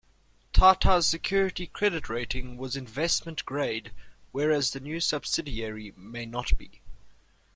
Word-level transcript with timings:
Tata's 0.51 1.05
security 1.05 1.67
credit 1.67 2.09
rating 2.09 2.57
was 2.57 2.75
investment 2.75 3.45
grade, 3.45 3.91
whereas 4.31 4.71
the 4.71 4.79
new 4.79 4.99
subsidiary 4.99 5.93
may 5.95 6.25
not 6.25 6.57
be. 6.57 6.81